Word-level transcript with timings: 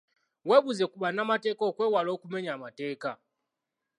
Webuuze 0.49 0.83
ku 0.91 0.97
bannamateeka 1.03 1.63
okwewala 1.69 2.09
okumenya 2.15 2.49
amateeka. 2.57 3.11